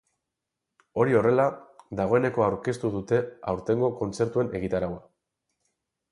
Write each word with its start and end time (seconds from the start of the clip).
Hori 1.01 1.17
horrela, 1.17 1.43
dagoeneko 1.99 2.45
aurkeztu 2.45 2.91
dute 2.95 3.19
aurtengo 3.53 3.91
kontzertuen 4.01 4.49
egitaraua. 4.61 4.99